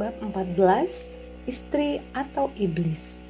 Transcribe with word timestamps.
Bab 0.00 0.16
14 0.24 1.44
Istri 1.44 2.00
atau 2.16 2.48
Iblis 2.56 3.20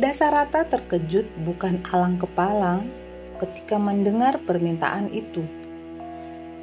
Dasarata 0.00 0.64
terkejut 0.64 1.28
bukan 1.44 1.84
alang 1.84 2.16
kepalang 2.16 2.88
ketika 3.36 3.76
mendengar 3.76 4.40
permintaan 4.40 5.12
itu. 5.12 5.44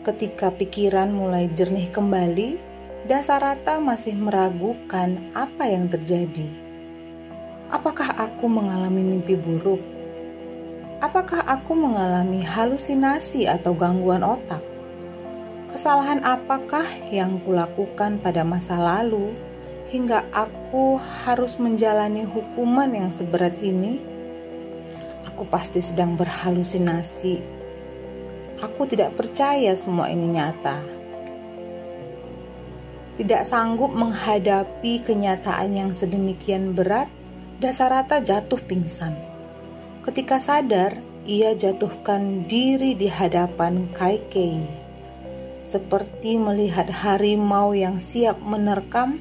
Ketika 0.02 0.50
pikiran 0.50 1.14
mulai 1.14 1.46
jernih 1.54 1.94
kembali, 1.94 2.58
Dasarata 3.06 3.78
masih 3.78 4.18
meragukan 4.18 5.30
apa 5.38 5.70
yang 5.70 5.86
terjadi. 5.94 6.50
Apakah 7.70 8.18
aku 8.18 8.50
mengalami 8.50 9.06
mimpi 9.14 9.38
buruk? 9.38 9.86
Apakah 11.06 11.46
aku 11.46 11.78
mengalami 11.78 12.42
halusinasi 12.42 13.46
atau 13.46 13.78
gangguan 13.78 14.26
otak? 14.26 14.67
Kesalahan 15.78 16.26
apakah 16.26 16.90
yang 17.14 17.38
kulakukan 17.46 18.18
pada 18.18 18.42
masa 18.42 18.82
lalu 18.82 19.38
hingga 19.94 20.26
aku 20.34 20.98
harus 20.98 21.54
menjalani 21.62 22.26
hukuman 22.26 22.90
yang 22.90 23.14
seberat 23.14 23.62
ini? 23.62 24.02
Aku 25.30 25.46
pasti 25.46 25.78
sedang 25.78 26.18
berhalusinasi. 26.18 27.46
Aku 28.58 28.90
tidak 28.90 29.22
percaya 29.22 29.78
semua 29.78 30.10
ini 30.10 30.42
nyata. 30.42 30.82
Tidak 33.22 33.46
sanggup 33.46 33.94
menghadapi 33.94 35.06
kenyataan 35.06 35.78
yang 35.78 35.94
sedemikian 35.94 36.74
berat, 36.74 37.06
Dasarata 37.62 38.18
jatuh 38.18 38.66
pingsan. 38.66 39.14
Ketika 40.02 40.42
sadar, 40.42 40.98
ia 41.30 41.54
jatuhkan 41.54 42.50
diri 42.50 42.98
di 42.98 43.06
hadapan 43.06 43.86
Kaikei 43.94 44.87
seperti 45.68 46.40
melihat 46.40 46.88
harimau 46.88 47.76
yang 47.76 48.00
siap 48.00 48.40
menerkam, 48.40 49.20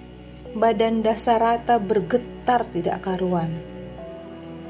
badan 0.54 1.02
Dasarata 1.02 1.82
bergetar 1.82 2.62
tidak 2.70 3.02
karuan. 3.02 3.58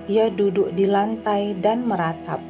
Ia 0.08 0.32
duduk 0.32 0.72
di 0.72 0.88
lantai 0.88 1.52
dan 1.60 1.84
meratap. 1.84 2.40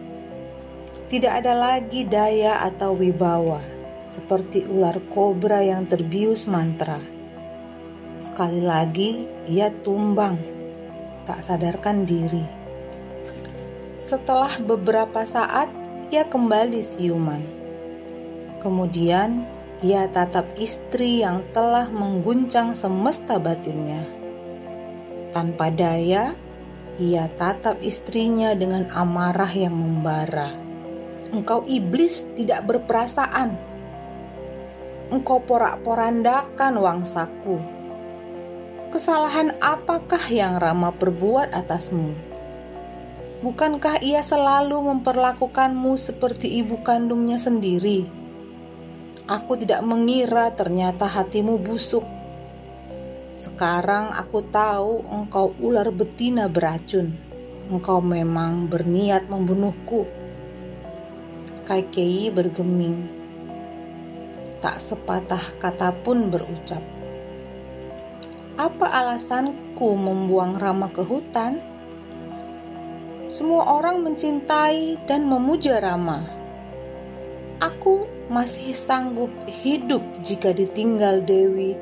Tidak 1.10 1.33
ada 1.42 1.58
lagi 1.58 2.06
daya 2.06 2.62
atau 2.70 2.94
wibawa, 2.94 3.58
seperti 4.06 4.62
ular 4.62 4.94
kobra 5.10 5.58
yang 5.58 5.90
terbius 5.90 6.46
mantra. 6.46 7.02
Sekali 8.22 8.62
lagi 8.62 9.27
ia 9.50 9.74
tumbang, 9.83 10.38
tak 11.27 11.42
sadarkan 11.42 12.06
diri. 12.06 12.46
Setelah 13.98 14.55
beberapa 14.62 15.27
saat, 15.27 15.67
ia 16.14 16.22
kembali 16.22 16.78
siuman 16.78 17.55
Kemudian 18.66 19.46
ia 19.78 20.10
tatap 20.10 20.58
istri 20.58 21.22
yang 21.22 21.46
telah 21.54 21.86
mengguncang 21.86 22.74
semesta 22.74 23.38
batinnya. 23.38 24.02
Tanpa 25.30 25.70
daya, 25.70 26.34
ia 26.98 27.30
tatap 27.38 27.78
istrinya 27.78 28.58
dengan 28.58 28.90
amarah 28.90 29.54
yang 29.54 29.70
membara. 29.70 30.58
Engkau 31.30 31.62
iblis 31.70 32.27
tidak 32.34 32.66
berperasaan. 32.66 33.54
Engkau 35.14 35.38
porak-porandakan 35.46 36.74
wangsaku. 36.83 37.62
Kesalahan 38.90 39.54
apakah 39.62 40.27
yang 40.27 40.58
Rama 40.58 40.90
perbuat 40.90 41.54
atasmu? 41.54 42.18
Bukankah 43.46 44.02
ia 44.02 44.27
selalu 44.27 44.90
memperlakukanmu 44.90 45.94
seperti 45.94 46.58
ibu 46.58 46.83
kandungnya 46.83 47.38
sendiri? 47.38 48.26
Aku 49.27 49.59
tidak 49.59 49.83
mengira 49.83 50.55
ternyata 50.55 51.11
hatimu 51.11 51.59
busuk. 51.59 52.07
Sekarang 53.35 54.14
aku 54.14 54.39
tahu 54.55 55.03
engkau 55.03 55.51
ular 55.59 55.91
betina 55.91 56.47
beracun. 56.47 57.11
Engkau 57.67 57.98
memang 57.98 58.70
berniat 58.70 59.27
membunuhku. 59.27 60.07
Kaikei 61.67 62.31
bergeming. 62.31 63.11
Tak 64.63 64.79
sepatah 64.79 65.43
kata 65.58 65.91
pun 66.07 66.31
berucap. 66.31 66.87
Apa 68.55 68.87
alasanku 68.95 69.91
membuang 69.98 70.55
Rama 70.55 70.87
ke 70.95 71.03
hutan? 71.03 71.58
Semua 73.27 73.75
orang 73.75 74.07
mencintai 74.07 75.03
dan 75.11 75.27
memuja 75.27 75.83
Rama. 75.83 76.23
Aku 77.58 78.15
masih 78.27 78.75
sanggup 78.75 79.31
hidup 79.47 80.03
jika 80.27 80.51
ditinggal 80.51 81.23
Dewi 81.23 81.79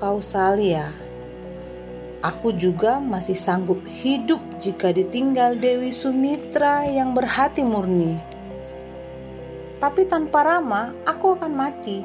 Kausalia. 0.00 0.88
Aku 2.24 2.56
juga 2.56 2.96
masih 2.96 3.36
sanggup 3.36 3.84
hidup 3.84 4.40
jika 4.56 4.88
ditinggal 4.88 5.60
Dewi 5.60 5.92
Sumitra 5.92 6.88
yang 6.88 7.12
berhati 7.12 7.60
murni. 7.60 8.16
Tapi 9.84 10.08
tanpa 10.08 10.46
Rama, 10.46 10.96
aku 11.04 11.36
akan 11.36 11.52
mati. 11.52 11.98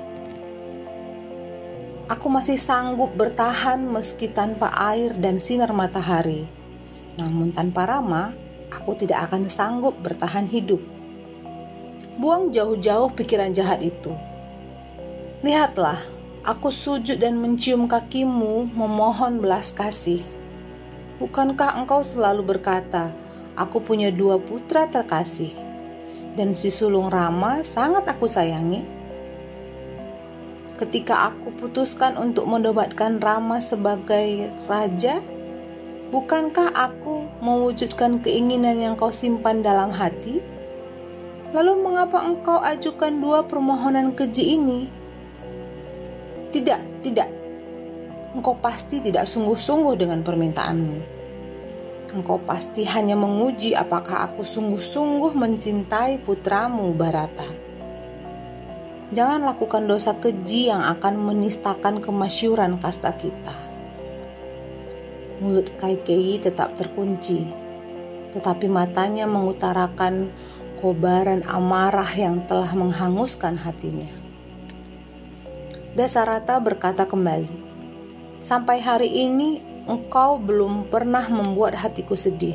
Aku 2.11 2.27
masih 2.27 2.59
sanggup 2.59 3.15
bertahan 3.15 3.79
meski 3.87 4.27
tanpa 4.27 4.67
air 4.91 5.15
dan 5.15 5.39
sinar 5.39 5.71
matahari. 5.71 6.49
Namun 7.15 7.55
tanpa 7.55 7.87
Rama, 7.87 8.35
aku 8.67 8.99
tidak 8.99 9.31
akan 9.31 9.47
sanggup 9.47 9.95
bertahan 10.03 10.49
hidup. 10.49 10.96
Buang 12.17 12.49
jauh-jauh 12.49 13.13
pikiran 13.13 13.53
jahat 13.53 13.77
itu. 13.85 14.09
Lihatlah, 15.45 16.01
aku 16.41 16.73
sujud 16.73 17.21
dan 17.21 17.37
mencium 17.37 17.85
kakimu 17.85 18.73
memohon 18.73 19.37
belas 19.37 19.69
kasih. 19.69 20.25
Bukankah 21.21 21.77
engkau 21.77 22.01
selalu 22.01 22.57
berkata, 22.57 23.13
aku 23.53 23.85
punya 23.85 24.09
dua 24.09 24.41
putra 24.41 24.89
terkasih, 24.89 25.53
dan 26.33 26.57
si 26.57 26.73
sulung 26.73 27.13
Rama 27.13 27.61
sangat 27.61 28.09
aku 28.09 28.25
sayangi? 28.25 28.81
Ketika 30.73 31.29
aku 31.29 31.53
putuskan 31.53 32.17
untuk 32.17 32.49
mendobatkan 32.49 33.21
Rama 33.21 33.61
sebagai 33.61 34.49
raja, 34.65 35.21
bukankah 36.09 36.73
aku 36.73 37.29
mewujudkan 37.45 38.25
keinginan 38.25 38.81
yang 38.81 38.97
kau 38.97 39.13
simpan 39.13 39.61
dalam 39.61 39.93
hati? 39.93 40.56
Lalu 41.55 41.79
mengapa 41.79 42.19
engkau 42.27 42.59
ajukan 42.59 43.23
dua 43.23 43.39
permohonan 43.47 44.11
keji 44.11 44.59
ini? 44.59 44.79
Tidak, 46.51 46.81
tidak. 46.99 47.29
Engkau 48.35 48.59
pasti 48.59 48.99
tidak 48.99 49.23
sungguh-sungguh 49.23 49.95
dengan 49.95 50.27
permintaanmu. 50.27 50.97
Engkau 52.11 52.39
pasti 52.43 52.83
hanya 52.87 53.15
menguji 53.15 53.75
apakah 53.75 54.27
aku 54.27 54.43
sungguh-sungguh 54.43 55.31
mencintai 55.35 56.19
putramu 56.23 56.91
Barata. 56.91 57.47
Jangan 59.15 59.47
lakukan 59.47 59.87
dosa 59.87 60.19
keji 60.19 60.67
yang 60.67 60.83
akan 60.83 61.15
menistakan 61.15 62.03
kemasyuran 62.03 62.75
kasta 62.83 63.15
kita. 63.15 63.55
Mulut 65.39 65.71
Kaikei 65.79 66.35
tetap 66.43 66.75
terkunci, 66.75 67.47
tetapi 68.35 68.67
matanya 68.67 69.23
mengutarakan 69.23 70.27
kobaran 70.77 71.41
amarah 71.49 72.09
yang 72.13 72.45
telah 72.45 72.69
menghanguskan 72.77 73.57
hatinya. 73.57 74.09
Dasarata 75.97 76.61
berkata 76.61 77.09
kembali, 77.09 77.49
"Sampai 78.37 78.77
hari 78.77 79.09
ini 79.09 79.57
engkau 79.89 80.37
belum 80.37 80.93
pernah 80.93 81.25
membuat 81.25 81.73
hatiku 81.73 82.13
sedih. 82.13 82.53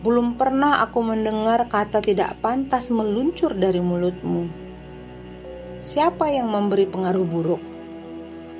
Belum 0.00 0.36
pernah 0.36 0.80
aku 0.80 1.00
mendengar 1.04 1.68
kata 1.68 2.00
tidak 2.00 2.40
pantas 2.40 2.88
meluncur 2.88 3.52
dari 3.52 3.84
mulutmu. 3.84 4.48
Siapa 5.84 6.32
yang 6.32 6.48
memberi 6.48 6.88
pengaruh 6.88 7.24
buruk? 7.28 7.62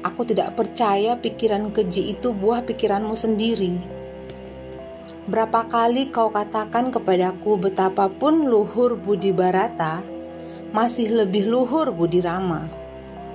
Aku 0.04 0.28
tidak 0.28 0.52
percaya 0.60 1.16
pikiran 1.16 1.72
keji 1.72 2.12
itu 2.12 2.36
buah 2.36 2.60
pikiranmu 2.68 3.16
sendiri." 3.16 3.94
Berapa 5.24 5.64
kali 5.72 6.12
kau 6.12 6.28
katakan 6.28 6.92
kepadaku 6.92 7.56
betapapun 7.56 8.44
luhur 8.44 8.92
Budi 8.92 9.32
Barata, 9.32 10.04
masih 10.68 11.08
lebih 11.08 11.48
luhur 11.48 11.88
Budi 11.96 12.20
Rama. 12.20 12.68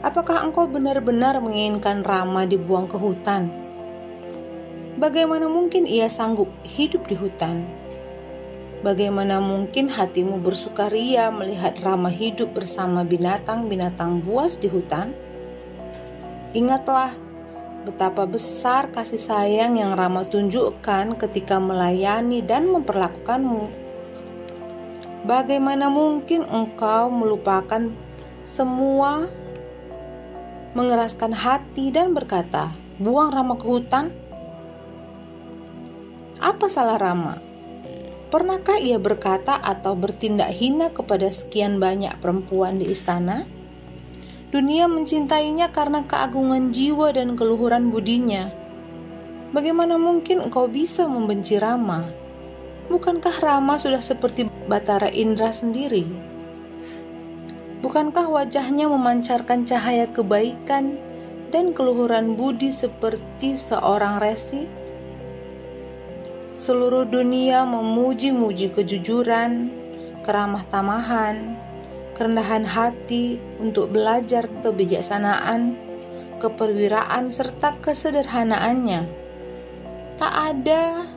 Apakah 0.06 0.46
engkau 0.46 0.70
benar-benar 0.70 1.42
menginginkan 1.42 2.06
Rama 2.06 2.46
dibuang 2.46 2.86
ke 2.86 2.94
hutan? 2.94 3.50
Bagaimana 5.02 5.50
mungkin 5.50 5.90
ia 5.90 6.06
sanggup 6.06 6.54
hidup 6.62 7.10
di 7.10 7.18
hutan? 7.18 7.66
Bagaimana 8.86 9.42
mungkin 9.42 9.90
hatimu 9.90 10.46
bersukaria 10.46 11.34
melihat 11.34 11.74
Rama 11.82 12.14
hidup 12.14 12.54
bersama 12.54 13.02
binatang-binatang 13.02 14.22
buas 14.22 14.62
di 14.62 14.70
hutan? 14.70 15.18
Ingatlah 16.54 17.18
betapa 17.90 18.30
besar 18.30 18.94
kasih 18.94 19.18
sayang 19.18 19.82
yang 19.82 19.98
Rama 19.98 20.30
tunjukkan 20.30 21.18
ketika 21.18 21.58
melayani 21.58 22.46
dan 22.46 22.70
memperlakukanmu 22.70 23.90
Bagaimana 25.20 25.92
mungkin 25.92 26.48
engkau 26.48 27.12
melupakan 27.12 27.92
semua, 28.48 29.28
mengeraskan 30.72 31.36
hati 31.36 31.92
dan 31.92 32.16
berkata, 32.16 32.72
"Buang 33.04 33.36
Rama 33.36 33.60
ke 33.60 33.66
hutan"? 33.68 34.16
Apa 36.40 36.72
salah 36.72 36.96
Rama? 36.96 37.36
Pernahkah 38.32 38.80
ia 38.80 38.96
berkata 38.96 39.60
atau 39.60 39.92
bertindak 39.92 40.56
hina 40.56 40.88
kepada 40.88 41.28
sekian 41.28 41.84
banyak 41.84 42.16
perempuan 42.24 42.80
di 42.80 42.88
istana? 42.88 43.44
Dunia 44.50 44.90
mencintainya 44.90 45.70
karena 45.70 46.02
keagungan 46.10 46.74
jiwa 46.74 47.14
dan 47.14 47.38
keluhuran 47.38 47.94
budinya. 47.94 48.50
Bagaimana 49.54 50.02
mungkin 50.02 50.42
engkau 50.42 50.66
bisa 50.66 51.06
membenci 51.06 51.62
Rama? 51.62 52.10
Bukankah 52.90 53.46
Rama 53.46 53.78
sudah 53.78 54.02
seperti 54.02 54.50
Batara 54.66 55.14
Indra 55.14 55.54
sendiri? 55.54 56.02
Bukankah 57.86 58.26
wajahnya 58.26 58.90
memancarkan 58.90 59.70
cahaya 59.70 60.10
kebaikan 60.10 60.98
dan 61.54 61.70
keluhuran 61.78 62.34
budi 62.34 62.74
seperti 62.74 63.54
seorang 63.54 64.18
resi? 64.18 64.66
Seluruh 66.58 67.06
dunia 67.06 67.70
memuji-muji 67.70 68.74
kejujuran, 68.74 69.70
keramah 70.26 70.66
tamahan, 70.74 71.69
kerendahan 72.20 72.68
hati 72.68 73.40
untuk 73.64 73.96
belajar 73.96 74.52
kebijaksanaan, 74.60 75.80
keperwiraan, 76.44 77.32
serta 77.32 77.80
kesederhanaannya. 77.80 79.08
Tak 80.20 80.34
ada 80.36 81.08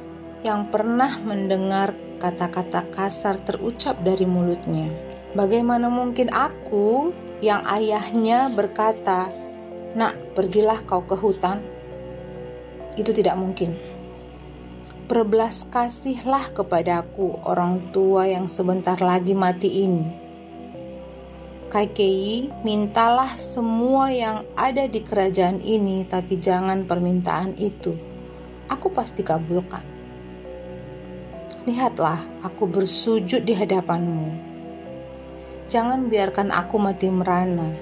yang 0.46 0.70
pernah 0.70 1.18
mendengar 1.18 1.98
kata-kata 2.22 2.86
kasar 2.94 3.42
terucap 3.42 3.98
dari 4.06 4.22
mulutnya. 4.22 4.86
Bagaimana 5.34 5.90
mungkin 5.90 6.30
aku 6.30 7.10
yang 7.42 7.66
ayahnya 7.66 8.46
berkata, 8.46 9.26
"Nak, 9.98 10.38
pergilah 10.38 10.86
kau 10.86 11.02
ke 11.02 11.18
hutan"? 11.18 11.58
Itu 12.94 13.10
tidak 13.10 13.34
mungkin. 13.42 13.74
Berbelas 15.10 15.66
kasihlah 15.66 16.54
kepadaku 16.54 17.42
orang 17.42 17.90
tua 17.90 18.30
yang 18.30 18.46
sebentar 18.46 19.02
lagi 19.02 19.34
mati 19.34 19.82
ini. 19.82 20.21
Kaikei, 21.72 22.52
mintalah 22.60 23.32
semua 23.40 24.12
yang 24.12 24.44
ada 24.60 24.84
di 24.84 25.00
kerajaan 25.00 25.56
ini, 25.64 26.04
tapi 26.04 26.36
jangan 26.36 26.84
permintaan 26.84 27.56
itu. 27.56 27.96
Aku 28.68 28.92
pasti 28.92 29.24
kabulkan. 29.24 29.80
Lihatlah, 31.64 32.20
aku 32.44 32.68
bersujud 32.68 33.48
di 33.48 33.56
hadapanmu. 33.56 34.36
Jangan 35.72 36.12
biarkan 36.12 36.52
aku 36.52 36.76
mati 36.76 37.08
merana. 37.08 37.72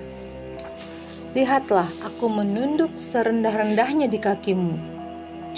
Lihatlah, 1.34 1.90
aku 2.06 2.30
menunduk 2.30 2.94
serendah-rendahnya 2.94 4.06
di 4.06 4.22
kakimu. 4.22 4.78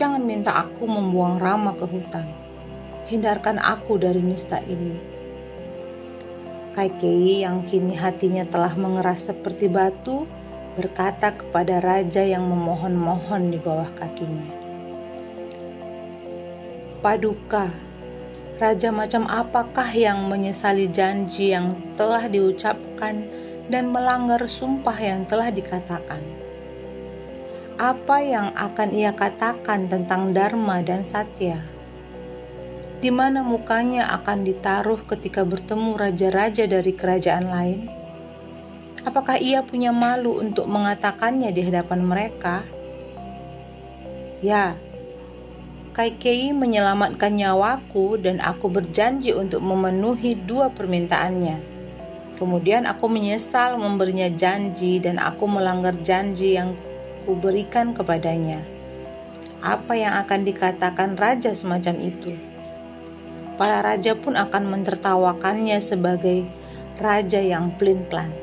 Jangan 0.00 0.24
minta 0.24 0.56
aku 0.56 0.88
membuang 0.88 1.36
Rama 1.36 1.76
ke 1.76 1.84
hutan. 1.84 2.32
Hindarkan 3.12 3.60
aku 3.60 4.00
dari 4.00 4.24
nista 4.24 4.56
ini. 4.64 5.11
Kaikei 6.72 7.44
yang 7.44 7.68
kini 7.68 7.92
hatinya 7.92 8.48
telah 8.48 8.72
mengeras 8.72 9.28
seperti 9.28 9.68
batu, 9.68 10.24
berkata 10.74 11.36
kepada 11.36 11.84
raja 11.84 12.24
yang 12.24 12.48
memohon-mohon 12.48 13.52
di 13.52 13.58
bawah 13.60 13.92
kakinya. 13.92 14.48
Paduka, 17.04 17.68
Raja 18.62 18.94
macam 18.94 19.26
apakah 19.26 19.90
yang 19.90 20.30
menyesali 20.30 20.86
janji 20.86 21.50
yang 21.50 21.74
telah 21.98 22.30
diucapkan 22.30 23.26
dan 23.66 23.90
melanggar 23.90 24.38
sumpah 24.46 24.94
yang 25.02 25.26
telah 25.26 25.50
dikatakan? 25.50 26.22
Apa 27.74 28.22
yang 28.22 28.54
akan 28.54 28.94
ia 28.94 29.10
katakan 29.10 29.90
tentang 29.90 30.30
Dharma 30.30 30.78
dan 30.78 31.02
Satya? 31.02 31.71
Di 33.02 33.10
mana 33.10 33.42
mukanya 33.42 34.14
akan 34.22 34.46
ditaruh 34.46 35.02
ketika 35.10 35.42
bertemu 35.42 35.98
raja-raja 35.98 36.70
dari 36.70 36.94
kerajaan 36.94 37.50
lain? 37.50 37.80
Apakah 39.02 39.42
ia 39.42 39.66
punya 39.66 39.90
malu 39.90 40.38
untuk 40.38 40.70
mengatakannya 40.70 41.50
di 41.50 41.66
hadapan 41.66 42.00
mereka? 42.06 42.62
Ya, 44.38 44.78
Kaikei 45.92 46.56
menyelamatkan 46.56 47.36
nyawaku 47.36 48.16
dan 48.22 48.40
aku 48.40 48.72
berjanji 48.72 49.36
untuk 49.36 49.60
memenuhi 49.60 50.32
dua 50.38 50.72
permintaannya. 50.72 51.60
Kemudian 52.40 52.88
aku 52.88 53.12
menyesal 53.12 53.76
memberinya 53.76 54.32
janji 54.32 54.96
dan 55.02 55.20
aku 55.20 55.44
melanggar 55.44 55.92
janji 56.00 56.56
yang 56.56 56.72
kuberikan 57.28 57.92
kepadanya. 57.92 58.64
Apa 59.60 59.92
yang 59.92 60.16
akan 60.22 60.48
dikatakan 60.48 61.20
raja 61.20 61.52
semacam 61.52 62.00
itu? 62.00 62.51
Para 63.62 63.78
raja 63.78 64.18
pun 64.18 64.34
akan 64.34 64.74
mentertawakannya 64.74 65.78
sebagai 65.78 66.50
raja 66.98 67.38
yang 67.38 67.78
pelin-pelan. 67.78 68.34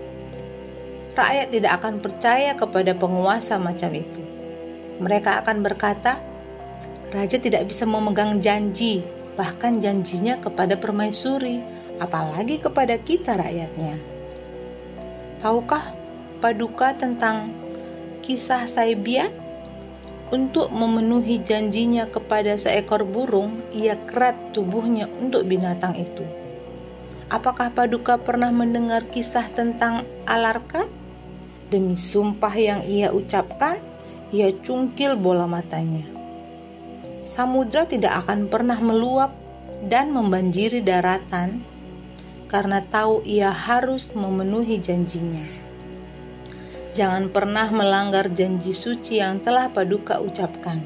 Rakyat 1.12 1.52
tidak 1.52 1.72
akan 1.84 2.00
percaya 2.00 2.56
kepada 2.56 2.96
penguasa 2.96 3.60
macam 3.60 3.92
itu. 3.92 4.24
Mereka 5.04 5.44
akan 5.44 5.60
berkata, 5.60 6.24
Raja 7.12 7.36
tidak 7.36 7.68
bisa 7.68 7.84
memegang 7.84 8.40
janji, 8.40 9.04
bahkan 9.36 9.84
janjinya 9.84 10.40
kepada 10.40 10.80
permaisuri, 10.80 11.60
apalagi 12.00 12.64
kepada 12.64 12.96
kita 12.96 13.36
rakyatnya. 13.36 14.00
Tahukah 15.44 16.00
paduka 16.40 16.96
tentang 16.96 17.52
kisah 18.24 18.64
Saibia? 18.72 19.28
Untuk 20.30 20.70
memenuhi 20.70 21.42
janjinya 21.42 22.06
kepada 22.06 22.54
seekor 22.54 23.02
burung, 23.02 23.66
ia 23.74 23.98
kerat 24.06 24.54
tubuhnya 24.54 25.10
untuk 25.10 25.50
binatang 25.50 25.98
itu. 25.98 26.22
Apakah 27.34 27.74
paduka 27.74 28.18
pernah 28.22 28.54
mendengar 28.54 29.10
kisah 29.10 29.50
tentang 29.58 30.06
Alarka? 30.30 30.86
Demi 31.70 31.98
sumpah 31.98 32.54
yang 32.54 32.82
ia 32.86 33.14
ucapkan, 33.14 33.82
ia 34.30 34.54
cungkil 34.62 35.18
bola 35.18 35.46
matanya 35.46 36.20
samudra 37.30 37.86
tidak 37.86 38.26
akan 38.26 38.50
pernah 38.50 38.82
meluap 38.82 39.38
dan 39.86 40.10
membanjiri 40.10 40.82
daratan 40.82 41.62
karena 42.50 42.82
tahu 42.90 43.22
ia 43.22 43.54
harus 43.54 44.10
memenuhi 44.18 44.82
janjinya. 44.82 45.69
Jangan 47.00 47.32
pernah 47.32 47.72
melanggar 47.72 48.28
janji 48.36 48.76
suci 48.76 49.24
yang 49.24 49.40
telah 49.40 49.72
Paduka 49.72 50.20
ucapkan. 50.20 50.84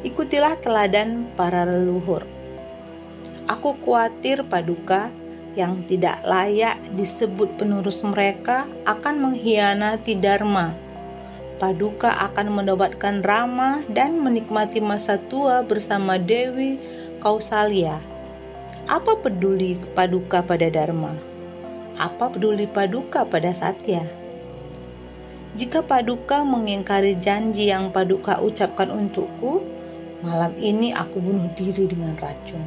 Ikutilah 0.00 0.56
teladan 0.64 1.28
para 1.36 1.68
leluhur. 1.68 2.24
Aku 3.52 3.76
khawatir 3.84 4.40
Paduka 4.48 5.12
yang 5.52 5.84
tidak 5.84 6.24
layak 6.24 6.80
disebut 6.96 7.60
penerus 7.60 8.00
mereka 8.00 8.64
akan 8.88 9.28
mengkhianati 9.28 10.16
Dharma 10.16 10.88
Paduka 11.58 12.14
akan 12.30 12.54
menobatkan 12.54 13.26
Rama 13.26 13.82
dan 13.90 14.22
menikmati 14.22 14.78
masa 14.78 15.18
tua 15.26 15.66
bersama 15.66 16.14
Dewi 16.14 16.78
Kausalya. 17.18 17.98
Apa 18.86 19.18
peduli 19.18 19.74
Paduka 19.98 20.38
pada 20.38 20.70
Dharma? 20.70 21.18
Apa 21.98 22.30
peduli 22.30 22.70
Paduka 22.70 23.26
pada 23.26 23.50
Satya? 23.50 24.06
Jika 25.56 25.80
Paduka 25.80 26.44
mengingkari 26.44 27.16
janji 27.16 27.72
yang 27.72 27.88
Paduka 27.88 28.36
ucapkan 28.42 28.92
untukku, 28.92 29.64
malam 30.20 30.52
ini 30.60 30.92
aku 30.92 31.22
bunuh 31.22 31.48
diri 31.56 31.88
dengan 31.88 32.12
racun. 32.20 32.60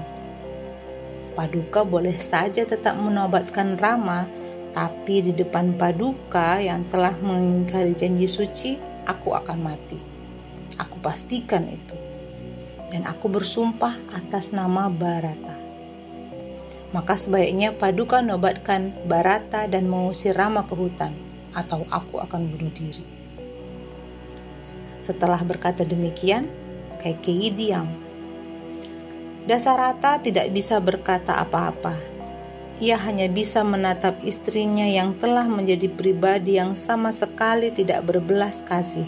Paduka 1.38 1.86
boleh 1.86 2.18
saja 2.18 2.66
tetap 2.66 2.98
menobatkan 2.98 3.78
Rama 3.78 4.26
tapi 4.72 5.20
di 5.20 5.36
depan 5.36 5.76
paduka 5.76 6.64
yang 6.64 6.88
telah 6.88 7.12
mengingkari 7.20 7.92
janji 7.92 8.24
suci, 8.24 8.80
aku 9.04 9.36
akan 9.36 9.60
mati. 9.60 10.00
Aku 10.80 10.96
pastikan 11.04 11.68
itu. 11.68 11.96
dan 12.92 13.08
aku 13.08 13.32
bersumpah 13.32 13.96
atas 14.12 14.52
nama 14.52 14.92
Barata. 14.92 15.56
Maka 16.92 17.16
sebaiknya 17.16 17.72
Paduka 17.72 18.20
nobatkan 18.20 18.92
Barata 19.08 19.64
dan 19.72 19.88
mengusir 19.88 20.36
Rama 20.36 20.68
ke 20.68 20.76
hutan, 20.76 21.16
atau 21.52 21.88
aku 21.92 22.20
akan 22.20 22.52
bunuh 22.52 22.72
diri. 22.72 23.04
Setelah 25.02 25.42
berkata 25.42 25.82
demikian, 25.82 26.48
Kaikeyi 27.02 27.50
diam. 27.50 27.90
Dasarata 29.50 30.22
tidak 30.22 30.54
bisa 30.54 30.78
berkata 30.78 31.34
apa-apa. 31.42 31.98
Ia 32.78 32.98
hanya 32.98 33.26
bisa 33.26 33.66
menatap 33.66 34.22
istrinya 34.22 34.86
yang 34.86 35.18
telah 35.18 35.46
menjadi 35.46 35.90
pribadi 35.90 36.62
yang 36.62 36.78
sama 36.78 37.10
sekali 37.10 37.74
tidak 37.74 38.06
berbelas 38.06 38.62
kasih. 38.62 39.06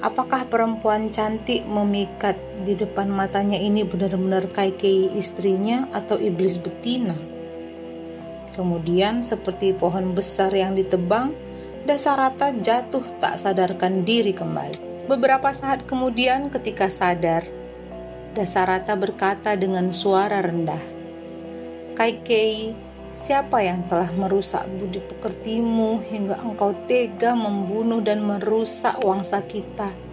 Apakah 0.00 0.48
perempuan 0.48 1.12
cantik 1.12 1.64
memikat 1.68 2.36
di 2.64 2.72
depan 2.72 3.12
matanya 3.12 3.60
ini 3.60 3.84
benar-benar 3.84 4.48
Kaikei 4.56 5.12
istrinya 5.12 5.84
atau 5.92 6.16
iblis 6.16 6.56
betina? 6.56 7.16
Kemudian 8.54 9.22
seperti 9.22 9.70
pohon 9.74 10.14
besar 10.14 10.50
yang 10.50 10.74
ditebang, 10.74 11.34
Dasarata 11.80 12.52
jatuh 12.60 13.02
tak 13.24 13.40
sadarkan 13.40 14.04
diri 14.04 14.36
kembali. 14.36 15.08
Beberapa 15.08 15.48
saat 15.50 15.88
kemudian 15.88 16.52
ketika 16.52 16.92
sadar, 16.92 17.48
Dasarata 18.36 18.94
berkata 18.94 19.56
dengan 19.56 19.88
suara 19.90 20.44
rendah, 20.44 20.82
Kaikei, 21.96 22.76
siapa 23.16 23.64
yang 23.64 23.88
telah 23.88 24.12
merusak 24.12 24.68
budi 24.76 25.00
pekertimu 25.02 26.04
hingga 26.04 26.38
engkau 26.44 26.76
tega 26.84 27.32
membunuh 27.32 28.04
dan 28.04 28.22
merusak 28.22 29.00
wangsa 29.02 29.40
kita? 29.44 30.09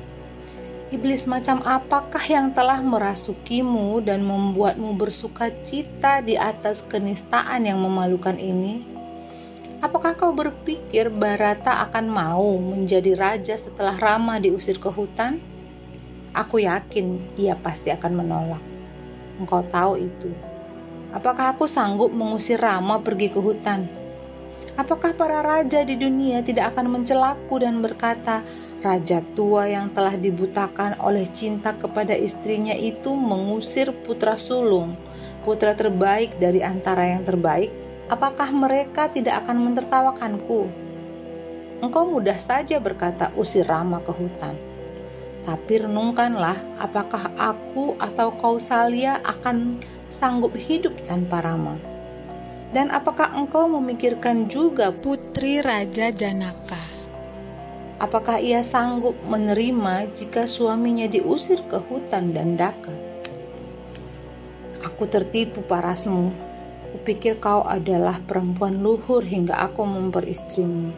Iblis 0.88 1.28
macam 1.28 1.60
apakah 1.68 2.24
yang 2.24 2.56
telah 2.56 2.80
merasukimu 2.80 4.00
dan 4.08 4.24
membuatmu 4.24 4.96
bersuka 4.96 5.52
cita 5.68 6.24
di 6.24 6.40
atas 6.40 6.80
kenistaan 6.80 7.68
yang 7.68 7.84
memalukan 7.84 8.40
ini? 8.40 8.88
Apakah 9.84 10.16
kau 10.16 10.32
berpikir 10.32 11.12
Barata 11.12 11.84
akan 11.84 12.08
mau 12.08 12.56
menjadi 12.56 13.20
raja 13.20 13.60
setelah 13.60 14.00
Rama 14.00 14.40
diusir 14.40 14.80
ke 14.80 14.88
hutan? 14.88 15.44
Aku 16.32 16.64
yakin 16.64 17.36
ia 17.36 17.60
pasti 17.60 17.92
akan 17.92 18.24
menolak. 18.24 18.64
Engkau 19.44 19.68
tahu 19.68 20.00
itu. 20.00 20.32
Apakah 21.12 21.52
aku 21.52 21.68
sanggup 21.68 22.16
mengusir 22.16 22.64
Rama 22.64 23.04
pergi 23.04 23.28
ke 23.28 23.44
hutan? 23.44 23.92
Apakah 24.80 25.12
para 25.20 25.44
raja 25.44 25.84
di 25.84 26.00
dunia 26.00 26.40
tidak 26.48 26.72
akan 26.72 26.96
mencelaku 26.96 27.60
dan 27.60 27.84
berkata, 27.84 28.40
Raja 28.78 29.26
tua 29.34 29.66
yang 29.66 29.90
telah 29.92 30.14
dibutakan 30.14 31.02
oleh 31.02 31.26
cinta 31.34 31.74
kepada 31.74 32.14
istrinya 32.14 32.78
itu 32.78 33.10
mengusir 33.10 33.90
putra 34.06 34.38
sulung, 34.38 34.94
putra 35.42 35.74
terbaik 35.74 36.38
dari 36.38 36.62
antara 36.62 37.10
yang 37.18 37.26
terbaik 37.26 37.74
apakah 38.08 38.50
mereka 38.52 39.12
tidak 39.12 39.44
akan 39.46 39.72
mentertawakanku? 39.72 40.68
Engkau 41.78 42.10
mudah 42.10 42.40
saja 42.42 42.82
berkata 42.82 43.30
usir 43.38 43.68
Rama 43.68 44.02
ke 44.02 44.10
hutan. 44.10 44.58
Tapi 45.46 45.88
renungkanlah 45.88 46.60
apakah 46.82 47.32
aku 47.40 47.96
atau 48.02 48.36
kau 48.36 48.60
Salia 48.60 49.24
akan 49.24 49.80
sanggup 50.12 50.52
hidup 50.58 50.92
tanpa 51.08 51.40
Rama. 51.40 51.78
Dan 52.76 52.92
apakah 52.92 53.32
engkau 53.32 53.64
memikirkan 53.80 54.52
juga 54.52 54.92
putri 54.92 55.64
Raja 55.64 56.12
Janaka? 56.12 56.87
Apakah 57.98 58.38
ia 58.38 58.62
sanggup 58.62 59.18
menerima 59.26 60.14
jika 60.14 60.46
suaminya 60.46 61.10
diusir 61.10 61.66
ke 61.66 61.82
hutan 61.82 62.30
dan 62.34 62.54
daka? 62.54 62.94
Aku 64.86 65.10
tertipu 65.10 65.66
parasmu, 65.66 66.30
Kupikir 66.88 67.38
kau 67.44 67.68
adalah 67.68 68.24
perempuan 68.24 68.80
luhur 68.80 69.20
hingga 69.20 69.60
aku 69.60 69.84
memperistrimu. 69.84 70.96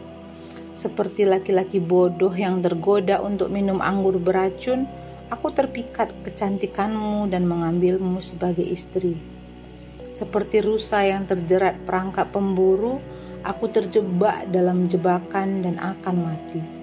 Seperti 0.70 1.26
laki-laki 1.26 1.82
bodoh 1.82 2.30
yang 2.30 2.62
tergoda 2.62 3.18
untuk 3.18 3.50
minum 3.50 3.82
anggur 3.82 4.14
beracun, 4.16 4.86
aku 5.34 5.50
terpikat 5.50 6.14
kecantikanmu 6.22 7.28
dan 7.28 7.44
mengambilmu 7.44 8.22
sebagai 8.22 8.64
istri. 8.64 9.18
Seperti 10.14 10.62
rusa 10.62 11.02
yang 11.02 11.26
terjerat 11.26 11.74
perangkap 11.84 12.30
pemburu, 12.30 13.02
aku 13.42 13.66
terjebak 13.68 14.46
dalam 14.54 14.86
jebakan 14.86 15.66
dan 15.66 15.76
akan 15.82 16.16
mati. 16.22 16.79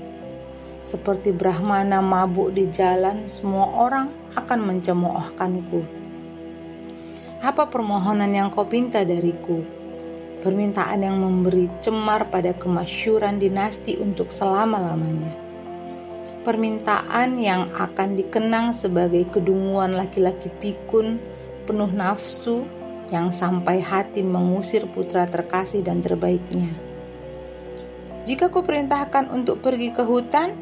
Seperti 0.88 1.36
Brahmana 1.36 2.00
mabuk 2.00 2.56
di 2.56 2.72
jalan, 2.72 3.27
semua 3.27 3.67
orang 3.75 4.08
akan 4.39 4.60
mencemoohkanku 4.63 6.08
apa 7.38 7.70
permohonan 7.70 8.34
yang 8.34 8.50
kau 8.50 8.65
pinta 8.65 9.06
dariku? 9.06 9.62
Permintaan 10.41 11.06
yang 11.06 11.22
memberi 11.22 11.70
cemar 11.86 12.34
pada 12.34 12.50
kemasyuran 12.58 13.38
dinasti 13.38 13.94
untuk 14.01 14.34
selama-lamanya. 14.34 15.29
Permintaan 16.41 17.38
yang 17.38 17.70
akan 17.77 18.17
dikenang 18.17 18.74
sebagai 18.74 19.29
kedunguan 19.29 19.94
laki-laki 19.94 20.50
pikun, 20.58 21.22
penuh 21.70 21.94
nafsu, 21.94 22.65
yang 23.13 23.29
sampai 23.29 23.86
hati 23.86 24.25
mengusir 24.25 24.89
putra 24.89 25.29
terkasih 25.29 25.86
dan 25.86 26.01
terbaiknya. 26.01 26.74
Jika 28.25 28.50
kau 28.50 28.65
perintahkan 28.65 29.29
untuk 29.29 29.62
pergi 29.62 29.94
ke 29.94 30.01
hutan, 30.01 30.58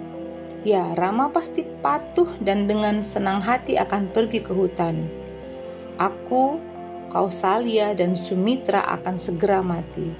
ya 0.65 0.97
Rama 0.97 1.29
pasti 1.29 1.61
patuh 1.61 2.41
dan 2.41 2.65
dengan 2.65 3.05
senang 3.05 3.39
hati 3.39 3.77
akan 3.77 4.09
pergi 4.09 4.41
ke 4.41 4.51
hutan 4.51 5.05
Aku, 5.95 6.59
Kausalia, 7.07 7.95
dan 7.95 8.19
Sumitra 8.19 8.83
akan 8.99 9.15
segera 9.15 9.63
mati. 9.63 10.11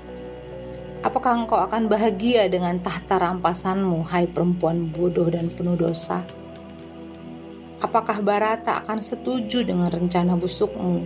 Apakah 1.04 1.44
engkau 1.44 1.60
akan 1.60 1.92
bahagia 1.92 2.48
dengan 2.48 2.80
tahta 2.80 3.20
rampasanmu, 3.20 4.08
hai 4.08 4.24
perempuan 4.24 4.88
bodoh 4.88 5.28
dan 5.28 5.52
penuh 5.52 5.76
dosa? 5.76 6.24
Apakah 7.84 8.24
Barata 8.24 8.80
akan 8.80 9.04
setuju 9.04 9.68
dengan 9.68 9.92
rencana 9.92 10.40
busukmu? 10.40 11.04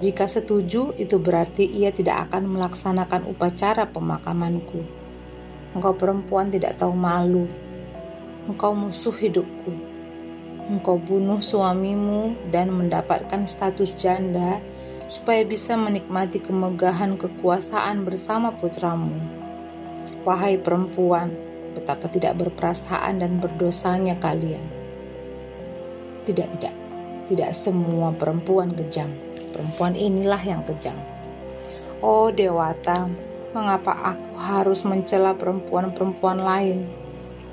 Jika 0.00 0.24
setuju, 0.24 0.96
itu 0.96 1.20
berarti 1.20 1.68
ia 1.68 1.92
tidak 1.92 2.32
akan 2.32 2.48
melaksanakan 2.48 3.28
upacara 3.28 3.84
pemakamanku. 3.92 4.80
Engkau 5.76 5.92
perempuan 5.92 6.48
tidak 6.48 6.80
tahu 6.80 6.96
malu. 6.96 7.44
Engkau 8.46 8.72
musuh 8.72 9.14
hidupku 9.14 9.96
engkau 10.66 10.98
bunuh 10.98 11.38
suamimu 11.38 12.50
dan 12.50 12.74
mendapatkan 12.74 13.46
status 13.46 13.94
janda 13.94 14.58
supaya 15.06 15.46
bisa 15.46 15.78
menikmati 15.78 16.42
kemegahan 16.42 17.14
kekuasaan 17.14 18.02
bersama 18.02 18.50
putramu. 18.58 19.14
Wahai 20.26 20.58
perempuan, 20.58 21.30
betapa 21.78 22.10
tidak 22.10 22.34
berperasaan 22.42 23.22
dan 23.22 23.38
berdosanya 23.38 24.18
kalian. 24.18 24.66
Tidak, 26.26 26.58
tidak, 26.58 26.74
tidak 27.30 27.50
semua 27.54 28.10
perempuan 28.10 28.74
kejam. 28.74 29.14
Perempuan 29.54 29.94
inilah 29.94 30.42
yang 30.42 30.66
kejam. 30.66 30.98
Oh 32.02 32.34
Dewata, 32.34 33.06
mengapa 33.54 33.94
aku 33.94 34.34
harus 34.34 34.82
mencela 34.82 35.38
perempuan-perempuan 35.38 36.42
lain? 36.42 37.05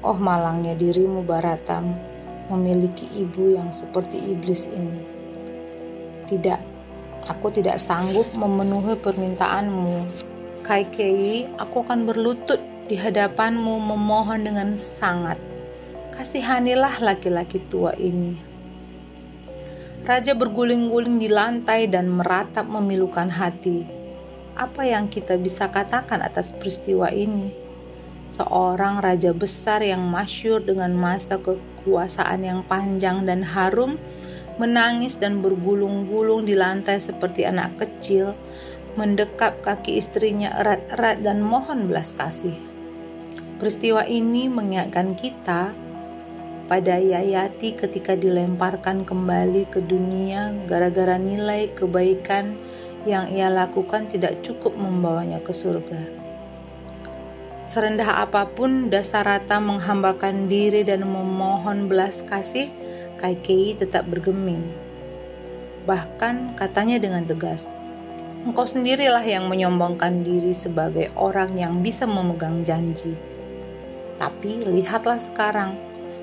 Oh 0.04 0.20
malangnya 0.20 0.76
dirimu 0.76 1.24
Baratam, 1.24 1.96
memiliki 2.52 3.08
ibu 3.16 3.56
yang 3.56 3.72
seperti 3.72 4.20
iblis 4.20 4.68
ini. 4.68 5.00
Tidak, 6.28 6.60
aku 7.32 7.48
tidak 7.56 7.80
sanggup 7.80 8.28
memenuhi 8.36 9.00
permintaanmu. 9.00 10.04
Kaikei, 10.68 11.48
aku 11.56 11.88
akan 11.88 12.04
berlutut 12.04 12.60
di 12.92 13.00
hadapanmu 13.00 13.80
memohon 13.80 14.44
dengan 14.44 14.76
sangat. 14.76 15.40
Kasihanilah 16.12 17.00
laki-laki 17.00 17.64
tua 17.72 17.96
ini. 17.96 18.36
Raja 20.04 20.36
berguling-guling 20.36 21.16
di 21.16 21.32
lantai 21.32 21.88
dan 21.88 22.12
meratap 22.12 22.68
memilukan 22.68 23.32
hati. 23.32 23.88
Apa 24.60 24.84
yang 24.84 25.08
kita 25.08 25.40
bisa 25.40 25.72
katakan 25.72 26.20
atas 26.20 26.52
peristiwa 26.52 27.08
ini? 27.08 27.63
Seorang 28.34 29.00
raja 29.06 29.30
besar 29.30 29.86
yang 29.86 30.10
masyur 30.10 30.58
dengan 30.58 30.98
masa 30.98 31.38
kekuasaan 31.38 32.42
yang 32.42 32.66
panjang 32.66 33.30
dan 33.30 33.46
harum, 33.46 34.02
menangis 34.58 35.22
dan 35.22 35.40
bergulung-gulung 35.46 36.50
di 36.50 36.58
lantai 36.58 36.98
seperti 36.98 37.46
anak 37.46 37.78
kecil, 37.78 38.34
mendekap 38.98 39.62
kaki 39.62 40.02
istrinya 40.02 40.54
erat-erat 40.62 41.22
dan 41.22 41.46
mohon 41.46 41.86
belas 41.86 42.14
kasih. 42.14 42.58
Peristiwa 43.62 44.06
ini 44.10 44.50
mengingatkan 44.50 45.14
kita 45.14 45.74
pada 46.66 46.96
Yayati 46.98 47.78
ketika 47.78 48.18
dilemparkan 48.18 49.06
kembali 49.06 49.70
ke 49.70 49.78
dunia 49.86 50.54
gara-gara 50.66 51.22
nilai 51.22 51.70
kebaikan 51.78 52.58
yang 53.04 53.30
ia 53.30 53.52
lakukan 53.52 54.10
tidak 54.10 54.42
cukup 54.42 54.74
membawanya 54.74 55.44
ke 55.44 55.52
surga. 55.52 56.23
Serendah 57.74 58.22
apa 58.22 58.46
pun 58.54 58.94
dasar 58.94 59.26
rata 59.26 59.58
menghambakan 59.58 60.46
diri 60.46 60.86
dan 60.86 61.10
memohon 61.10 61.90
belas 61.90 62.22
kasih, 62.30 62.70
Kaikei 63.18 63.74
tetap 63.74 64.06
bergeming. 64.06 64.62
Bahkan 65.90 66.54
katanya 66.54 67.02
dengan 67.02 67.26
tegas, 67.26 67.66
Engkau 68.46 68.70
sendirilah 68.70 69.26
yang 69.26 69.50
menyombongkan 69.50 70.22
diri 70.22 70.54
sebagai 70.54 71.10
orang 71.18 71.58
yang 71.58 71.82
bisa 71.82 72.06
memegang 72.06 72.62
janji. 72.62 73.18
Tapi 74.22 74.70
lihatlah 74.70 75.18
sekarang, 75.18 75.74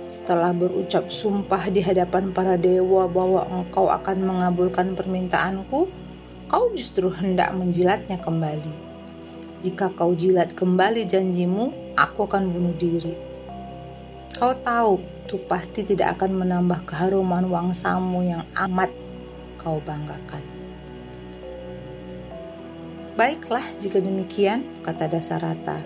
setelah 0.07 0.55
berucap 0.55 1.11
sumpah 1.11 1.67
di 1.67 1.83
hadapan 1.83 2.31
para 2.31 2.55
dewa 2.55 3.11
bahwa 3.11 3.43
engkau 3.51 3.91
akan 3.91 4.23
mengabulkan 4.23 4.95
permintaanku, 4.95 5.91
kau 6.47 6.65
justru 6.79 7.11
hendak 7.11 7.51
menjilatnya 7.59 8.23
kembali. 8.23 8.90
Jika 9.61 9.93
kau 9.93 10.17
jilat 10.17 10.57
kembali 10.57 11.05
janjimu, 11.05 11.93
aku 11.93 12.25
akan 12.25 12.49
bunuh 12.49 12.73
diri. 12.81 13.13
Kau 14.33 14.57
tahu, 14.57 15.05
itu 15.29 15.37
pasti 15.45 15.85
tidak 15.85 16.17
akan 16.17 16.41
menambah 16.41 16.89
keharuman 16.89 17.45
wangsamu 17.53 18.25
yang 18.25 18.49
amat 18.57 18.89
kau 19.61 19.77
banggakan. 19.85 20.41
Baiklah 23.21 23.69
jika 23.77 24.01
demikian, 24.01 24.65
kata 24.81 25.13
Dasarata. 25.13 25.85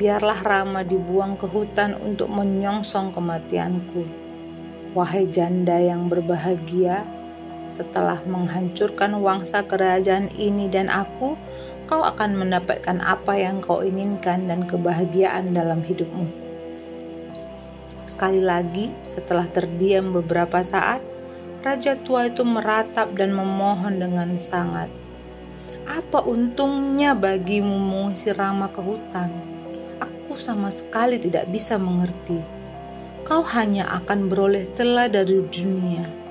Biarlah 0.00 0.40
Rama 0.40 0.80
dibuang 0.80 1.36
ke 1.36 1.44
hutan 1.44 1.92
untuk 1.92 2.32
menyongsong 2.32 3.12
kematianku. 3.12 4.08
Wahai 4.96 5.28
janda 5.28 5.76
yang 5.76 6.08
berbahagia, 6.08 7.04
setelah 7.68 8.24
menghancurkan 8.24 9.20
wangsa 9.20 9.60
kerajaan 9.60 10.32
ini 10.32 10.72
dan 10.72 10.88
aku, 10.88 11.36
kau 11.88 12.04
akan 12.04 12.36
mendapatkan 12.36 13.00
apa 13.00 13.32
yang 13.40 13.64
kau 13.64 13.80
inginkan 13.80 14.44
dan 14.44 14.68
kebahagiaan 14.68 15.56
dalam 15.56 15.80
hidupmu. 15.80 16.28
Sekali 18.04 18.44
lagi, 18.44 18.92
setelah 19.00 19.48
terdiam 19.48 20.12
beberapa 20.12 20.60
saat, 20.60 21.00
raja 21.64 21.96
tua 22.04 22.28
itu 22.28 22.44
meratap 22.44 23.16
dan 23.16 23.32
memohon 23.32 24.04
dengan 24.04 24.36
sangat. 24.36 24.92
Apa 25.88 26.20
untungnya 26.20 27.16
bagimu 27.16 27.80
mengusir 27.80 28.36
Rama 28.36 28.68
ke 28.68 28.84
hutan? 28.84 29.32
Aku 30.04 30.36
sama 30.36 30.68
sekali 30.68 31.16
tidak 31.16 31.48
bisa 31.48 31.80
mengerti. 31.80 32.44
Kau 33.24 33.40
hanya 33.48 33.88
akan 33.96 34.28
beroleh 34.28 34.68
celah 34.76 35.08
dari 35.08 35.40
dunia. 35.48 36.27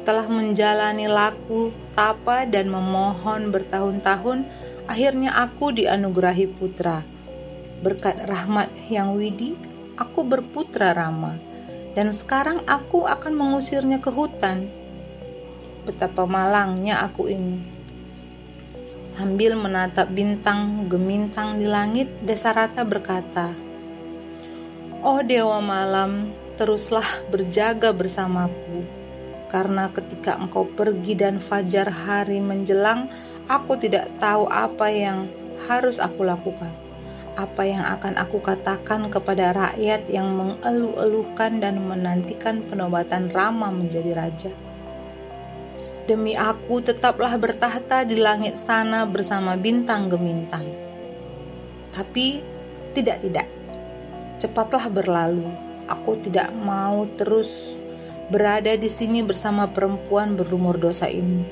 Setelah 0.00 0.32
menjalani 0.32 1.12
laku, 1.12 1.76
tapa, 1.92 2.48
dan 2.48 2.72
memohon 2.72 3.52
bertahun-tahun, 3.52 4.48
akhirnya 4.88 5.36
aku 5.36 5.76
dianugerahi 5.76 6.48
putra. 6.56 7.04
Berkat 7.84 8.24
rahmat 8.24 8.72
yang 8.88 9.12
widi, 9.12 9.60
aku 10.00 10.24
berputra 10.24 10.96
Rama, 10.96 11.36
dan 11.92 12.16
sekarang 12.16 12.64
aku 12.64 13.04
akan 13.04 13.36
mengusirnya 13.36 14.00
ke 14.00 14.08
hutan. 14.08 14.72
Betapa 15.84 16.24
malangnya 16.24 17.04
aku 17.04 17.28
ini. 17.28 17.60
Sambil 19.12 19.52
menatap 19.52 20.08
bintang 20.08 20.88
gemintang 20.88 21.60
di 21.60 21.68
langit, 21.68 22.08
Desarata 22.24 22.88
berkata, 22.88 23.52
Oh 25.04 25.20
Dewa 25.20 25.60
Malam, 25.60 26.32
teruslah 26.56 27.20
berjaga 27.28 27.92
bersamaku, 27.92 28.99
karena 29.50 29.90
ketika 29.90 30.38
engkau 30.38 30.62
pergi 30.62 31.18
dan 31.18 31.42
fajar 31.42 31.90
hari 31.90 32.38
menjelang, 32.38 33.10
aku 33.50 33.74
tidak 33.74 34.06
tahu 34.22 34.46
apa 34.46 34.86
yang 34.86 35.26
harus 35.66 35.98
aku 35.98 36.22
lakukan. 36.22 36.70
Apa 37.34 37.66
yang 37.66 37.82
akan 37.82 38.14
aku 38.14 38.38
katakan 38.38 39.10
kepada 39.10 39.50
rakyat 39.50 40.06
yang 40.06 40.30
mengeluh-eluhkan 40.38 41.58
dan 41.58 41.82
menantikan 41.82 42.62
penobatan 42.70 43.30
Rama 43.34 43.74
menjadi 43.74 44.14
raja. 44.14 44.52
Demi 46.06 46.34
aku 46.34 46.82
tetaplah 46.82 47.34
bertahta 47.38 48.02
di 48.02 48.18
langit 48.18 48.58
sana 48.58 49.06
bersama 49.06 49.54
bintang 49.54 50.10
gemintang. 50.10 50.66
Tapi 51.94 52.42
tidak-tidak, 52.94 53.46
cepatlah 54.38 54.90
berlalu. 54.90 55.46
Aku 55.86 56.18
tidak 56.22 56.50
mau 56.54 57.06
terus 57.14 57.79
berada 58.30 58.78
di 58.78 58.86
sini 58.86 59.26
bersama 59.26 59.66
perempuan 59.66 60.38
berumur 60.38 60.78
dosa 60.78 61.10
ini. 61.10 61.42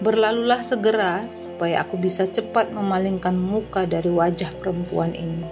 Berlalulah 0.00 0.64
segera 0.64 1.28
supaya 1.28 1.84
aku 1.84 2.00
bisa 2.00 2.24
cepat 2.24 2.72
memalingkan 2.72 3.36
muka 3.36 3.84
dari 3.84 4.08
wajah 4.08 4.50
perempuan 4.58 5.12
ini. 5.12 5.44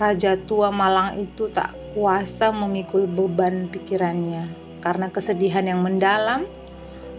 Raja 0.00 0.38
tua 0.48 0.72
malang 0.72 1.20
itu 1.20 1.52
tak 1.52 1.76
kuasa 1.92 2.48
memikul 2.54 3.04
beban 3.04 3.68
pikirannya 3.68 4.48
karena 4.80 5.12
kesedihan 5.12 5.66
yang 5.66 5.84
mendalam, 5.84 6.48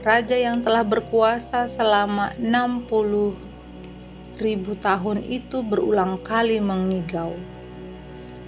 raja 0.01 0.33
yang 0.33 0.65
telah 0.65 0.81
berkuasa 0.81 1.69
selama 1.69 2.33
60 2.41 3.37
ribu 4.41 4.73
tahun 4.81 5.21
itu 5.29 5.61
berulang 5.61 6.17
kali 6.25 6.57
mengigau. 6.57 7.37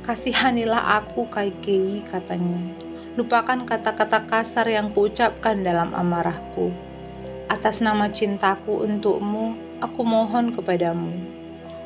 Kasihanilah 0.02 0.98
aku 1.00 1.30
Kaikei 1.30 2.02
katanya. 2.10 2.83
Lupakan 3.14 3.70
kata-kata 3.70 4.26
kasar 4.26 4.66
yang 4.70 4.90
kuucapkan 4.90 5.62
dalam 5.62 5.94
amarahku. 5.94 6.74
Atas 7.46 7.78
nama 7.78 8.10
cintaku 8.10 8.82
untukmu, 8.82 9.54
aku 9.82 10.02
mohon 10.02 10.50
kepadamu. 10.54 11.14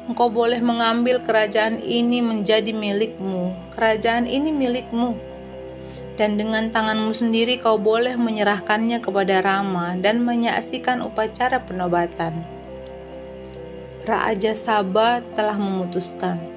Engkau 0.08 0.32
boleh 0.32 0.63
mengambil 0.63 1.20
kerajaan 1.20 1.84
ini 1.84 2.24
menjadi 2.24 2.72
milikmu. 2.72 3.52
Kerajaan 3.76 4.24
ini 4.24 4.56
milikmu 4.56 5.38
dan 6.18 6.36
dengan 6.36 6.74
tanganmu 6.74 7.13
sendiri 7.13 7.62
kau 7.62 7.78
boleh 7.78 8.18
menyerahkannya 8.18 9.00
kepada 9.00 9.40
Rama 9.46 9.94
dan 10.02 10.26
menyaksikan 10.26 11.06
upacara 11.06 11.62
penobatan. 11.62 12.42
Raja 14.04 14.58
Sabah 14.58 15.22
telah 15.38 15.56
memutuskan. 15.56 16.57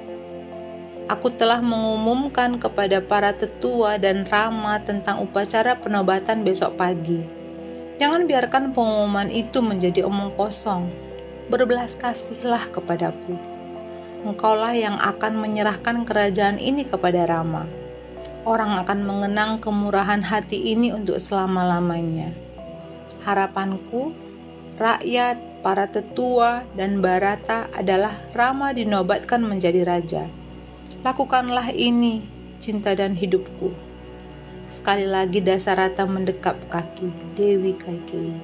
Aku 1.11 1.35
telah 1.35 1.59
mengumumkan 1.59 2.63
kepada 2.63 3.03
para 3.03 3.35
tetua 3.35 3.99
dan 3.99 4.23
Rama 4.31 4.79
tentang 4.87 5.19
upacara 5.19 5.75
penobatan 5.75 6.47
besok 6.47 6.79
pagi. 6.79 7.27
Jangan 7.99 8.31
biarkan 8.31 8.71
pengumuman 8.71 9.27
itu 9.27 9.59
menjadi 9.59 10.07
omong 10.07 10.39
kosong. 10.39 10.87
Berbelas 11.51 11.99
kasihlah 11.99 12.71
kepadaku. 12.71 13.35
Engkaulah 14.23 14.71
yang 14.71 15.03
akan 15.03 15.35
menyerahkan 15.43 16.07
kerajaan 16.07 16.63
ini 16.63 16.87
kepada 16.87 17.27
Rama 17.27 17.67
orang 18.45 18.81
akan 18.81 19.05
mengenang 19.05 19.53
kemurahan 19.61 20.25
hati 20.25 20.73
ini 20.73 20.93
untuk 20.93 21.21
selama-lamanya. 21.21 22.33
Harapanku, 23.25 24.17
rakyat, 24.81 25.37
para 25.61 25.85
tetua, 25.93 26.65
dan 26.73 27.05
barata 27.05 27.69
adalah 27.77 28.17
Rama 28.33 28.73
dinobatkan 28.73 29.45
menjadi 29.45 29.85
raja. 29.85 30.25
Lakukanlah 31.01 31.73
ini, 31.73 32.21
cinta 32.61 32.93
dan 32.93 33.17
hidupku. 33.17 33.73
Sekali 34.69 35.09
lagi 35.09 35.41
Dasarata 35.41 36.05
mendekap 36.05 36.61
kaki 36.69 37.09
Dewi 37.41 37.73
Kaikei. 37.81 38.37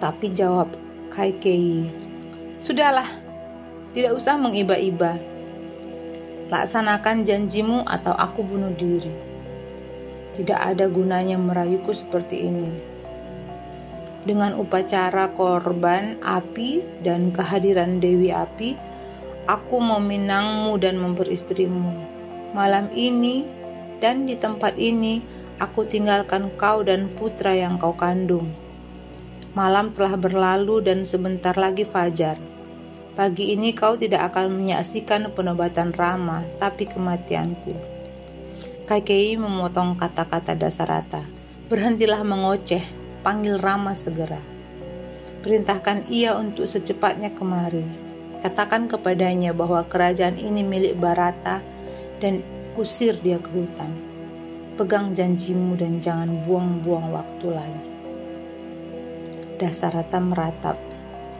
Tapi 0.00 0.32
jawab 0.32 0.72
Kaikei, 1.12 1.84
Sudahlah, 2.64 3.12
tidak 3.92 4.16
usah 4.16 4.40
mengiba-iba 4.40 5.20
laksanakan 6.48 7.28
janjimu 7.28 7.84
atau 7.84 8.16
aku 8.16 8.40
bunuh 8.40 8.72
diri. 8.80 9.12
Tidak 10.32 10.56
ada 10.56 10.88
gunanya 10.88 11.36
merayuku 11.36 11.92
seperti 11.92 12.48
ini. 12.48 12.68
Dengan 14.24 14.56
upacara 14.56 15.28
korban 15.36 16.16
api 16.24 17.04
dan 17.04 17.36
kehadiran 17.36 18.00
Dewi 18.00 18.32
Api, 18.32 18.88
aku 19.50 19.82
meminangmu 19.82 20.78
dan 20.78 20.94
memperistrimu. 21.02 21.90
Malam 22.54 22.86
ini 22.94 23.42
dan 23.98 24.22
di 24.30 24.38
tempat 24.38 24.78
ini, 24.78 25.18
aku 25.58 25.82
tinggalkan 25.90 26.54
kau 26.54 26.86
dan 26.86 27.10
putra 27.18 27.58
yang 27.58 27.74
kau 27.82 27.90
kandung. 27.98 28.54
Malam 29.58 29.90
telah 29.90 30.14
berlalu 30.14 30.86
dan 30.86 31.02
sebentar 31.02 31.58
lagi 31.58 31.82
fajar. 31.82 32.38
Pagi 33.18 33.50
ini 33.50 33.74
kau 33.74 33.98
tidak 33.98 34.30
akan 34.30 34.54
menyaksikan 34.62 35.34
penobatan 35.34 35.90
Rama, 35.90 36.46
tapi 36.62 36.86
kematianku. 36.86 37.74
Kakei 38.86 39.34
memotong 39.34 39.98
kata-kata 39.98 40.54
Dasarata. 40.54 41.26
Berhentilah 41.66 42.22
mengoceh, 42.22 42.86
panggil 43.26 43.58
Rama 43.58 43.98
segera. 43.98 44.38
Perintahkan 45.42 46.06
ia 46.06 46.38
untuk 46.38 46.70
secepatnya 46.70 47.34
kemari. 47.34 48.09
Katakan 48.40 48.88
kepadanya 48.88 49.52
bahwa 49.52 49.84
kerajaan 49.84 50.40
ini 50.40 50.64
milik 50.64 50.96
Barata 50.96 51.60
dan 52.24 52.40
usir 52.76 53.16
dia 53.20 53.36
ke 53.36 53.52
hutan. 53.52 53.92
Pegang 54.80 55.12
janjimu 55.12 55.76
dan 55.76 56.00
jangan 56.00 56.44
buang-buang 56.48 57.12
waktu 57.12 57.46
lagi. 57.52 57.90
Dasarata 59.60 60.16
meratap. 60.16 60.80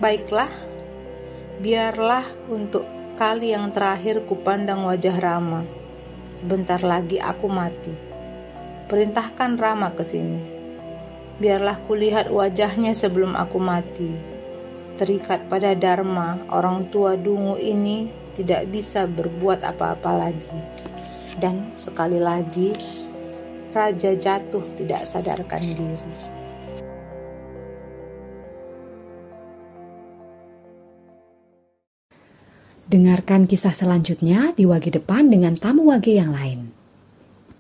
Baiklah, 0.00 0.52
Biarlah 1.60 2.24
untuk 2.48 2.88
kali 3.20 3.52
yang 3.52 3.68
terakhir 3.68 4.24
kupandang 4.24 4.88
wajah 4.88 5.12
Rama. 5.20 5.60
Sebentar 6.32 6.80
lagi 6.80 7.20
aku 7.20 7.52
mati. 7.52 7.92
Perintahkan 8.88 9.60
Rama 9.60 9.92
ke 9.92 10.00
sini. 10.00 10.40
Biarlah 11.36 11.84
kulihat 11.84 12.32
wajahnya 12.32 12.96
sebelum 12.96 13.36
aku 13.36 13.60
mati. 13.60 14.08
Terikat 15.00 15.48
pada 15.48 15.72
Dharma, 15.72 16.36
orang 16.52 16.92
tua 16.92 17.16
dungu 17.16 17.56
ini 17.56 18.12
tidak 18.36 18.68
bisa 18.68 19.08
berbuat 19.08 19.64
apa-apa 19.64 20.28
lagi. 20.28 20.60
Dan 21.40 21.72
sekali 21.72 22.20
lagi, 22.20 22.76
raja 23.72 24.12
jatuh 24.12 24.60
tidak 24.76 25.08
sadarkan 25.08 25.72
diri. 25.72 26.12
Dengarkan 32.92 33.48
kisah 33.48 33.72
selanjutnya 33.72 34.52
di 34.52 34.68
wagi 34.68 34.92
depan 34.92 35.32
dengan 35.32 35.56
tamu 35.56 35.88
wagi 35.88 36.20
yang 36.20 36.36
lain. 36.36 36.69